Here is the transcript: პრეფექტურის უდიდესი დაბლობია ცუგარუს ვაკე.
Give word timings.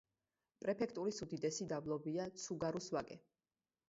პრეფექტურის 0.63 1.19
უდიდესი 1.25 1.67
დაბლობია 1.73 2.25
ცუგარუს 2.45 2.89
ვაკე. 2.97 3.19